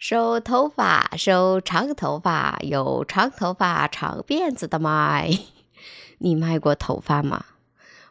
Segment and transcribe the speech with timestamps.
[0.00, 5.28] 收头发，收长头发，有长头发长辫子的卖。
[6.16, 7.44] 你卖过头发吗？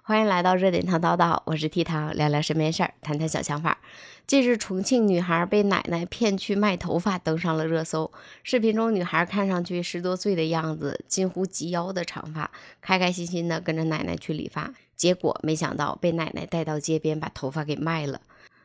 [0.03, 3.79] 欢迎来到热点糖叨叨，我是 T 糖，聊聊身边事儿，谈谈小想法。
[4.27, 8.11] 近日，重庆女孩被奶奶骗去卖头发，登上了热搜。
[8.43, 12.51] 视频中，女孩看上去十多岁的样子，近乎及腰的长发，
[12.81, 14.71] 开开心心的跟着奶奶去理发。
[14.95, 18.21] 结果，没想到被奶奶带到街边，把头发给卖了。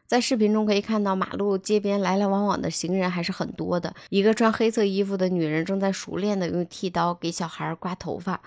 [0.07, 3.95] 在视频中可以看到，马路街边来来往往的行人还是很多的。
[4.11, 8.41] 一个穿黑色衣服的女人正在熟练的用剃刀给小孩刮头发。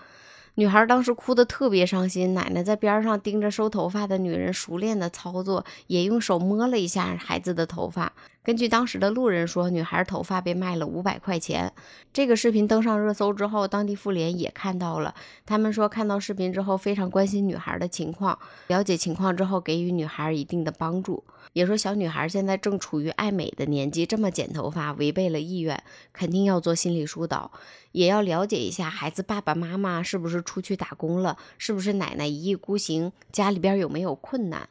[0.56, 8.12] 女孩当时哭得特别伤心，奶奶在边上盯着收头发的女人熟练的操作，也用手摸了一下孩子的头发。
[8.44, 11.72] 根据当时的路人说，女孩头发被卖了五百块钱。
[12.12, 15.14] 这个视频登上热搜之后，当地妇联也看到了，
[15.46, 21.24] 他们说看到视频之后非常关心女孩的情况，了解情况之后给予女孩一定的帮助，
[21.58, 25.84] 也说小女孩现在正处于爱美的年纪，这么剪头发违背了意愿，
[26.14, 27.52] 肯定要做心理疏导。
[27.94, 34.70] 也要了解一下孩子爸爸妈妈是不是出去打工了，是不是奶奶一意孤行，家里边有没有困难。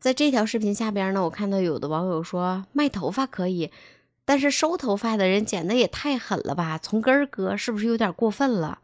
[0.00, 3.70] 在这条视频下边呢，我看到有的网友说卖头发可以，
[4.24, 8.78] 但是收头发的人剪的也太狠了吧，从根儿割是不是有点过分了？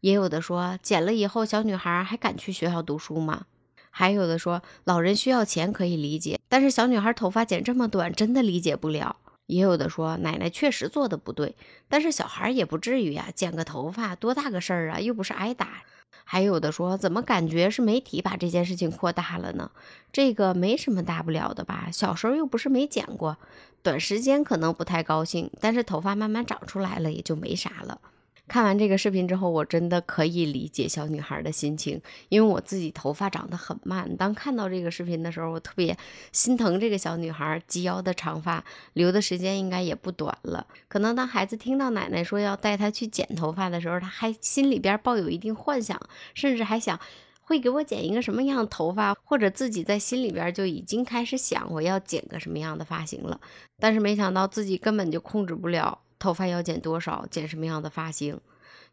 [0.00, 3.44] 也有的说剪了以后小女孩还敢去学校读书吗？
[3.90, 9.16] 还有的说老人需要钱可以理解，但是小女孩头发剪这么短真的理解不了。
[9.46, 11.54] 也有的说奶奶确实做的不对，
[11.88, 15.82] 但是小孩也不至于呀，剪个头发多大个事儿啊，又不是挨打。
[16.24, 19.70] 还有的说怎么感觉是媒体把这件事情扩大了呢？
[20.10, 23.36] 这个没什么大不了的吧，小时候又不是没剪过，
[23.82, 28.00] 短时间可能不太高兴，但是头发慢慢长出来了也就没啥了。
[28.48, 34.16] 看完这个视频之后，我真的可以理解小女孩的心情，因为我自己头发长得很慢。
[34.16, 35.96] 当看到这个视频的时候，我特别
[36.30, 40.64] 心疼这个小女孩及腰的长发，留的时间应该也不短了。
[40.86, 46.00] 可能当孩子听到奶奶说要带她去剪头发的时候，他还心里边抱有一定幻想，
[46.32, 47.00] 甚至还想
[47.42, 53.40] 会给我剪一个什么样的头发，或者自己在心里边就已经开始想我要剪个什么样的发型了。
[53.80, 55.98] 但是没想到自己根本就控制不了。
[56.18, 58.40] 头发要剪多少，剪什么样的发型，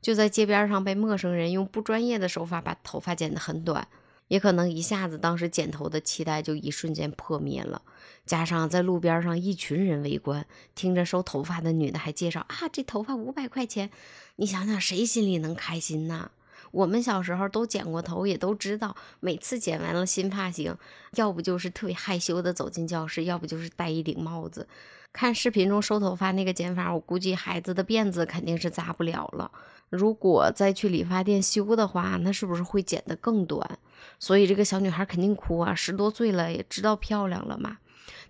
[0.01, 3.88] 就在街边上被陌生人用不专业的手法把头发剪得很短，
[4.28, 7.81] 也可能一下子当时剪头的期待就一瞬间破灭了。
[8.25, 10.45] 加上在路边上一群人围观，
[10.75, 13.90] 听着收头发的女的还介绍啊，这头发五百块钱，
[14.38, 16.29] 你想想谁心里能开心呐？
[16.72, 20.75] 我们小时候都剪过头，也都知道，每次剪完了新发型，
[21.16, 24.67] 要不就是特别害羞的走进教室，要不就是戴一顶帽子。
[25.13, 29.50] 看视频中收头发那个剪法，我估计孩子的辫子肯定是扎不了了。
[29.90, 33.78] 如果再去理发店修的话，那是不是会剪得更短？
[34.18, 37.78] 所以这个小女孩肯定哭啊，十多岁了也知道漂亮了嘛。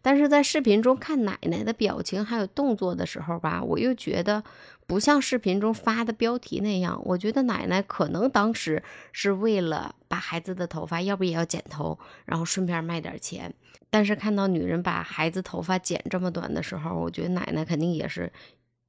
[0.02, 4.44] 但是在视频中看奶奶的表情还有动作的时候吧，我又觉得
[4.86, 7.02] 不像视频中发的标题那样。
[7.06, 13.54] 我觉得奶奶可能当时是为了把孩子的头发，要不也要剪头，然后顺便卖点钱。
[13.90, 18.32] 但是看到女人把孩子头发剪这么短的时候，我觉得奶奶肯定也是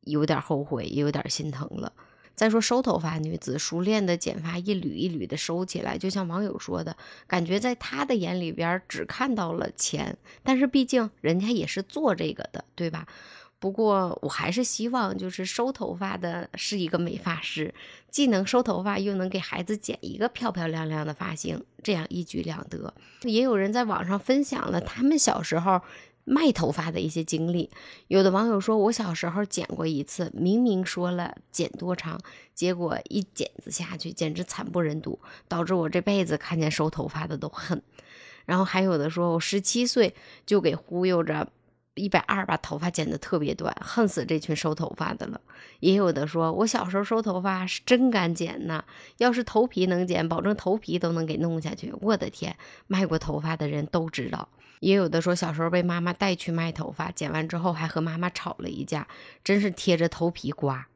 [0.01, 1.93] 有点后悔，也有点心疼了。
[2.35, 6.97] 再说收头发女子熟练的剪发，一缕一缕的收起来，就像网友说的，
[7.27, 13.07] 感觉在她的眼里边只看到了钱，但是毕竟人家也是做这个的，对吧？
[13.61, 17.73] 不过我还是希望，就是收头发的是一个美发师，
[18.11, 22.93] 既能收头发，又能给孩子剪一个漂漂亮亮的发型，这样一举两得。
[23.23, 25.81] 也有人在网上分享了他们小时候。
[26.25, 27.71] 卖头发的一些经历，
[28.09, 32.19] 有的网友说，我小时候剪过一次，明明说了剪多长，
[32.55, 35.19] 结果一剪子下去，简直惨不忍睹，
[35.49, 37.83] 导致我这辈子看见收头发的都恨。
[38.47, 40.15] 然后还有的说，我十七岁
[40.47, 41.49] 就给忽悠着
[41.95, 45.41] 一百二把头发剪得特别短，恨死这群收头发的了。
[45.81, 48.85] 也有的说我小时候收头发是真敢剪呐，
[49.19, 51.93] 要是头皮能剪，保证头皮都能给弄下去。
[52.01, 54.49] 我的天，卖过头发的人都知道。
[54.85, 59.09] 也有的说小时候被妈妈带去卖头发，剪完之后还和妈妈吵了一架，
[59.43, 60.87] 真是贴着头皮刮。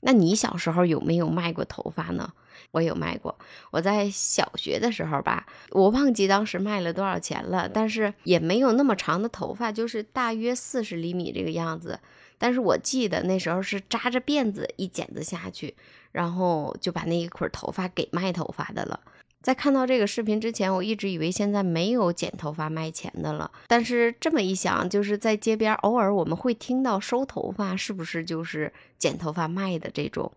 [0.00, 2.32] 那你小时候有没有卖过头发呢？
[2.70, 3.36] 我有卖过，
[3.72, 11.98] 我在小学的时候吧，我忘记当时卖了多少钱了，但是也没有那么长的头发，就是大约四十厘米这个样子。
[12.38, 15.74] 但是我记得那时候是扎着辫子一剪子下去，
[16.12, 19.00] 然后就把那一捆头发给卖头发的了。
[19.46, 23.48] 在看到这个视频之前，我一直以为现在没有剪头发卖钱的了。
[23.68, 30.32] 但是这么一想，就是在街边偶尔我们会听到收头发，是不是就是剪头发卖的这种？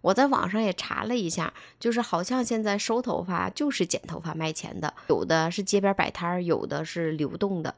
[0.00, 7.74] 我在网上也查了一下，就是好像现在收头发就是剪头发卖钱的，有的是街边摆摊儿，有的是流动的。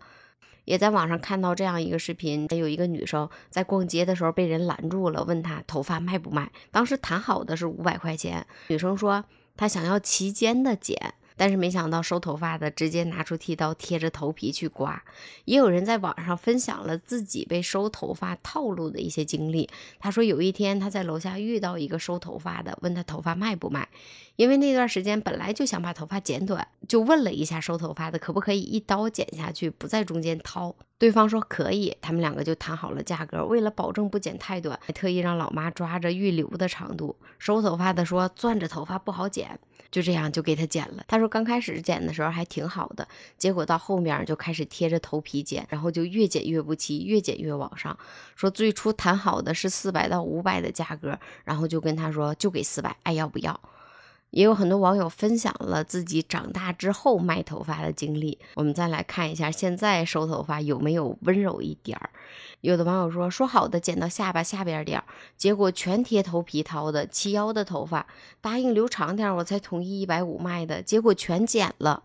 [0.66, 6.52] 也在网上看到这样一个视频，有一个女生在逛街的时候被人拦住了，问她头发卖不卖。
[6.70, 9.24] 当时谈好的是五百块钱，女生说
[9.56, 11.14] 他想要齐肩的剪。
[11.36, 15.02] 但是没想到收头发的直接拿出剃刀贴着头皮去刮，
[15.46, 19.68] 也有人在网上分享了自己被收头发套路的一些经历。
[19.98, 23.88] 他说有一天他在楼下遇到一个收头发的，问他头发卖不卖，
[24.36, 30.76] 因为那段时间本来就想把头发剪短，就问了一下收头发的可不可以一刀剪下去，不在中间掏。
[30.96, 33.44] 对方说可以，他们两个就谈好了价格。
[33.44, 37.16] 为了保证不剪太短，还特意让老妈抓着预留的长度。
[37.38, 39.58] 收头发的说攥着头发不好剪，
[39.90, 41.04] 就这样就给他剪了。
[41.08, 43.06] 他说刚开始剪的时候还挺好的，
[43.36, 47.98] 结果到后面就开始贴着头皮剪，然后就越剪越不齐，越剪越往上。
[48.36, 53.60] 说最初谈好的是四百到五百的价格，然后就跟他说就给四百，爱要不要？
[54.34, 58.36] 也有很多网友分享了自己长大之后卖头发的经历。
[58.56, 62.10] 我们再来看一下，现在收头发有没有温柔一点儿？
[62.60, 65.04] 有的网友说，说好的剪到下巴下边点儿，
[65.36, 68.06] 结果全贴头皮掏的，齐腰的头发，
[68.40, 72.02] 答应留长点儿，我才同意一百五卖的，结果全剪了。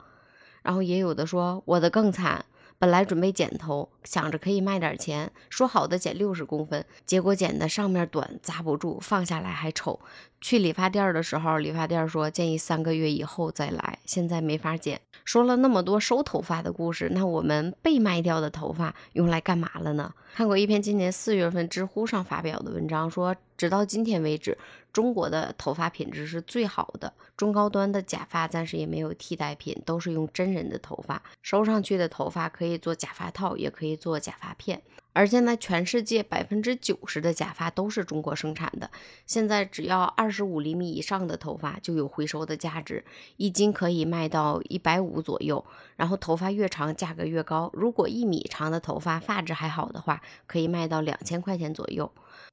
[0.62, 2.46] 然后也有的说，我的更惨。
[2.80, 10.00] 本来准备剪头，想着可以卖点钱，说好的剪六十公分，结果剪的上面短，扎不住，放下来还丑。
[10.40, 15.02] 去理发店的时候，理发店说建议三个月以后再来，现在没法剪。
[15.26, 20.14] 说了那么多收头发的故事，那我们被卖掉的头发用来干嘛了呢？
[20.34, 24.58] 看过一篇今年四月份知乎上发表的文章，说直到今天为止。
[24.92, 34.82] 中国的头发品质是最好的，中高端的假发暂时也没有替代品，都是用真人的头发收上去的头发可以做假发套，也可以做假发片。
[35.14, 38.90] 而现在全世界百分之九十的假发都是中国生产的。
[39.26, 43.04] 现在只要二十五厘米以上的头发就有回收的价值，
[43.38, 45.66] 一斤可以卖到一百五左右。
[45.96, 47.70] 然后头发越长，价格越高。
[47.74, 52.10] 如果一米长的头发发质还好的话，可以卖到两千块钱左右。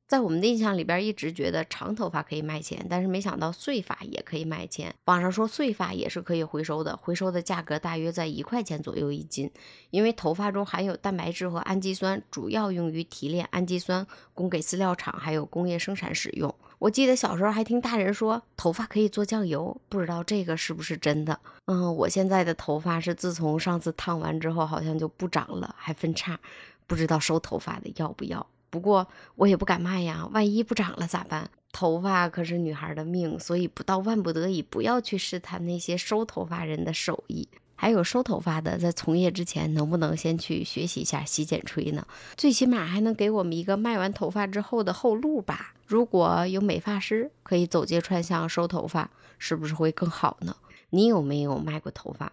[0.08, 4.94] 在我们的印象里边，一直觉得长头发可以卖钱，但是没想到碎发也可以卖钱。
[5.06, 9.50] 网上说碎发也是可以回收的，回收的价格大约在一块钱左右一斤。
[9.90, 16.54] 因为头发中含有蛋白质和氨基酸主，主要用于提炼氨基酸，供给饲料厂还有工业生产使用。
[16.78, 21.40] 我记得小时候还听大人说头发可以做酱油，不知道这个是不是真的。
[21.64, 26.38] 嗯，我现在的头发是自从上次烫完之后，好像就不长了，还分叉，
[26.86, 28.46] 不知道收头发的要不要。
[28.70, 31.50] 不过我也不敢卖呀，万一不长了咋办？
[31.72, 37.48] 头发可是女孩的命，所以不到万不得已，不要去试探那些收头发人的手艺。
[37.76, 42.06] 还有收头发的，在从业之前，能不能先去学习一下洗剪吹呢？
[42.36, 45.74] 最起码还能给我们一个卖完头发之后的后路吧。
[45.86, 50.56] 如果有美发师可以走街串巷收头发，是不是会更好呢？
[50.90, 52.32] 你有没有卖过头发？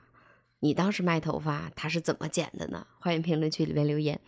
[0.59, 2.87] 你当时卖头发，他是怎么剪的呢？
[2.99, 4.19] 欢迎评论区里面留言。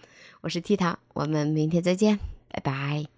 [0.42, 2.20] 我是 T 糖，我们明天再见，
[2.50, 3.15] 拜拜。